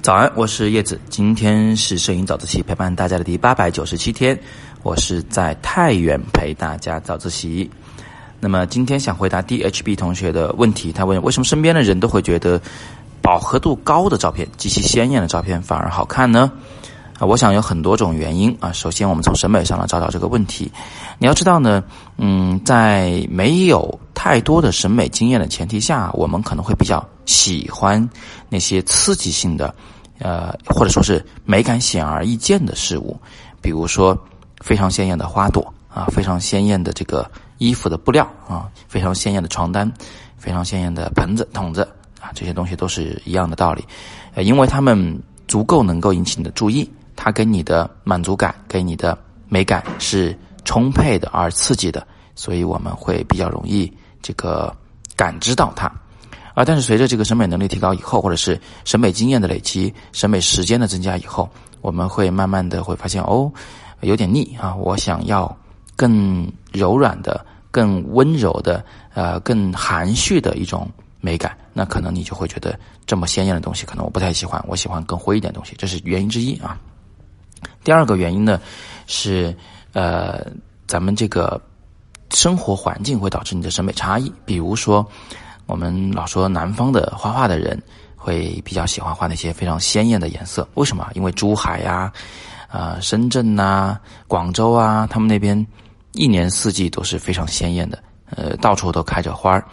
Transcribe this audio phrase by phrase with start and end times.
[0.00, 0.98] 早安，我是叶子。
[1.08, 4.36] 今天是摄影早自习陪伴大家的第八百九十七天，
[4.82, 7.70] 我是在太原陪大家早自习。
[8.40, 12.60] 那么今天想回答 DHB 同学的问题，他问为什么身边的人都会觉得
[13.20, 16.50] 饱和度高的照片、极其鲜艳的照片反而好看呢？
[17.20, 18.72] 啊，我想有很多种原因啊。
[18.72, 20.72] 首先，我们从审美上来找找这个问题。
[21.18, 21.84] 你要知道呢，
[22.18, 28.08] 嗯，在没有太多的审美经验的前提下，我们可能会比较喜欢
[28.48, 29.74] 那些刺激性的。
[30.18, 33.18] 呃，或者说是美感显而易见的事物，
[33.60, 34.16] 比如说
[34.60, 37.28] 非常鲜艳的花朵啊，非常鲜艳的这个
[37.58, 39.90] 衣服的布料啊，非常鲜艳的床单，
[40.36, 41.82] 非常鲜艳的盆子桶子
[42.20, 43.84] 啊，这些东西都是一样的道理，
[44.34, 54.72] 呃，因为它们足够能够引起你的注意，它给你的满足感，给你的美感是充沛的而刺激的，所以我们会比较容易这个
[55.16, 55.90] 感知到它。
[56.54, 61.48] 啊，但是随着这个审美能力提高以后，或者是审美经验的累积、审美时间的增加以后，
[61.80, 63.50] 我们会慢慢的会发现，哦，
[64.02, 64.74] 有点腻啊！
[64.76, 65.56] 我想要
[65.96, 70.86] 更柔软的、更温柔的、呃，更含蓄的一种
[71.20, 71.56] 美感。
[71.72, 76.78] 那可能你就会觉得这么鲜艳的东西，可能我不太喜欢，我喜欢更灰一点东西，这是原因之一啊。
[77.82, 78.60] 第二个原因呢，
[79.06, 79.56] 是
[79.94, 80.44] 呃，
[80.86, 81.58] 咱们这个
[82.34, 85.08] 生活环境会导致你的审美差异，比如说。
[85.66, 87.80] 我们老说南方的画画的人
[88.16, 91.08] 会比较喜欢画那些非常鲜艳的颜色，为什么？
[91.14, 92.12] 因为珠海呀、
[92.68, 95.66] 啊深圳呐、广州啊，他们那边
[96.12, 99.64] 一年四季都是非常鲜艳的，呃，到处都开着花儿，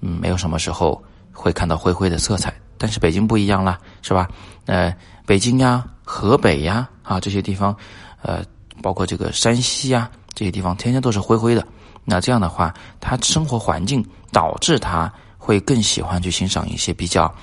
[0.00, 2.52] 嗯，没有什么时候会看到灰灰的色彩。
[2.76, 4.28] 但是北京不一样了，是吧？
[4.66, 4.94] 呃，
[5.26, 7.74] 北京呀、河北呀啊这些地方，
[8.22, 8.44] 呃，
[8.82, 11.66] 包括这个山西呀这些地方，天天都是灰灰的。
[12.04, 15.12] 那这样的话，他生活环境导致他。
[15.48, 17.34] 会更喜欢去欣赏一些比较，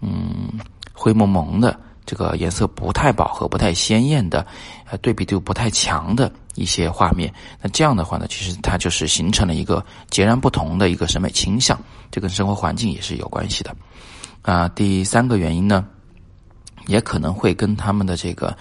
[0.00, 0.50] 嗯，
[0.94, 4.46] 灰蒙蒙的这个颜色不太饱和、不太鲜艳的，
[4.86, 7.30] 呃，对比度不太强的一些画面。
[7.60, 11.78] 那这样的话呢，其实它就是形成了一个截然不同的一个审美倾向，
[12.10, 13.76] 这跟生活环境也是有关系的。
[14.40, 15.84] 啊，第三个原因呢，
[16.86, 18.56] 也可能会跟他们的这个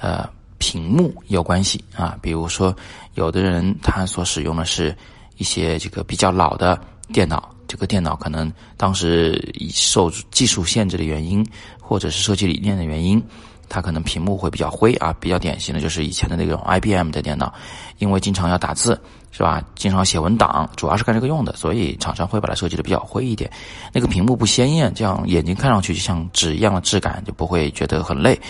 [0.00, 0.24] 呃
[0.58, 2.16] 屏幕有关系啊。
[2.22, 2.72] 比如说，
[3.14, 4.96] 有的人他所使用的是
[5.36, 6.80] 一些这个比较老的
[7.12, 7.55] 电脑。
[7.68, 11.46] 这个电脑可能当时受技术限制的原因，
[11.80, 13.22] 或者是设计理念的原因，
[13.68, 15.12] 它可能屏幕会比较灰啊。
[15.18, 17.52] 比较典型的就是以前的那种 IBM 的电脑，
[17.98, 19.00] 因为经常要打字，
[19.32, 19.62] 是吧？
[19.74, 23.50] 经常写文档，主要是干这个用的，所以厂商会把它设计的比较灰一点。
[23.92, 28.40] 那个屏幕不鲜艳，这样眼睛看上去就像纸一样的质感，就不会觉得很累。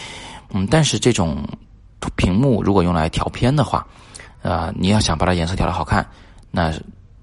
[0.51, 1.43] 嗯，但是这种
[2.17, 3.87] 屏幕如果用来调片的话，
[4.43, 6.07] 啊，你要想把它颜色调的好看，
[6.51, 6.73] 那。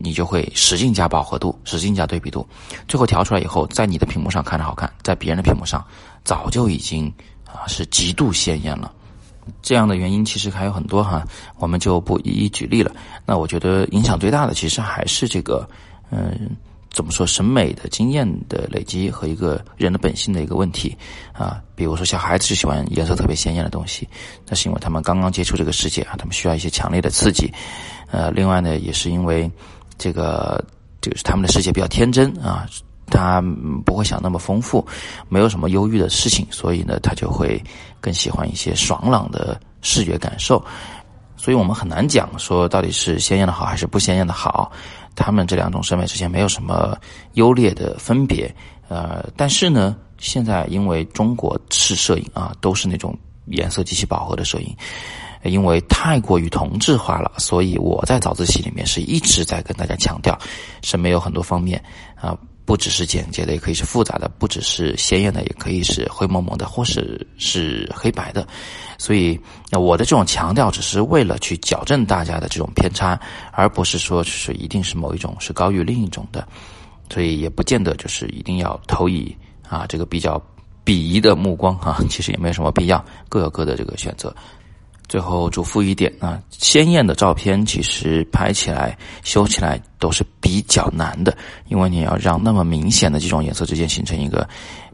[0.03, 2.45] 你就会使劲加饱和度，使劲加对比度，
[2.89, 5.81] 最后调出来以后，在你的屏幕上看着好看，在别人的屏幕上
[6.25, 7.07] 早就已经
[7.45, 8.91] 啊是极度鲜艳了。
[9.61, 11.23] 这样的原因其实还有很多哈，
[11.57, 12.91] 我们就不一一举例了。
[13.25, 15.65] 那我觉得影响最大的其实还是这个，
[16.11, 16.51] 嗯，
[16.91, 20.97] 怎么说审美的经验的累积和一个人的本性的一个问题
[21.31, 21.61] 啊。
[21.75, 24.05] 比如说小孩子就喜欢颜色特别鲜艳的东西，
[24.49, 27.49] 那是因为他们刚刚接触这个世界啊，他们需要一些强烈的刺激。
[28.11, 29.49] 呃，另外呢，也是因为。
[29.97, 30.63] 这个
[31.01, 32.67] 就是他们的世界比较天真啊，
[33.07, 33.41] 他
[33.85, 34.85] 不会想那么丰富，
[35.29, 37.61] 没有什么忧郁的事情，所以呢，他就会
[37.99, 40.63] 更喜欢一些爽朗的视觉感受。
[41.35, 44.71] 所以我们很难讲说到底是鲜艳的好还是不鲜艳的好，
[45.13, 46.97] 他们这两种审美之间没有什么
[47.33, 48.53] 优劣的分别。
[48.87, 53.17] 呃，但是呢，现在因为中国式摄影啊，都是那种
[53.47, 54.75] 颜色极其饱和的摄影。
[55.43, 60.37] 因为太过于同质化了，所以我在早自习里面是一直在跟大家强调，
[60.81, 61.83] 审美有很多方面
[62.15, 68.47] 啊，不只是简洁的，也可以是复杂的；不只是鲜艳的，也可以是灰蒙蒙的，或是是黑白的。
[68.97, 69.37] 所以，
[69.69, 73.19] 那我的这种强调，只是为了去矫正大家的这种偏差，
[73.51, 76.47] 而不是说是一定是某一种是高于另一种的。
[77.09, 79.35] 所以，也不见得就是一定要投以
[79.67, 80.41] 啊这个比较
[80.85, 84.33] 鄙夷的目光哈，其实也没有什么必要，各有各的这个选择。
[85.07, 94.47] 最后嘱咐一点啊，鲜艳的照片其实拍起来、修起来都是比较难的，因为你要让那么明显的几种颜色之间形成一个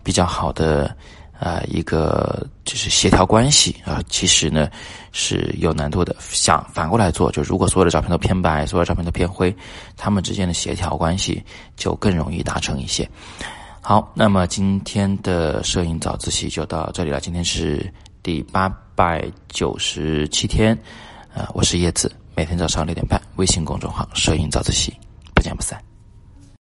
[0.03, 0.93] 比较好的
[1.39, 4.67] 呃一个就是协调关系啊，其实呢
[5.11, 6.15] 是有难度的。
[6.19, 9.55] 想反过来做，就如果所有的照片都偏白，所有照片都偏灰，
[9.95, 11.41] 它们之间的协调关系
[11.77, 13.09] 就更容易达成一些。
[13.79, 17.21] 好，那么今天的摄影早自习就到这里了。
[17.21, 17.89] 今天是。
[18.29, 20.77] 第八百九十七天，
[21.33, 24.93] 呃，我是叶子，每天早上六点半，微信公众号“摄影早自习”，
[25.33, 25.88] 不见不散。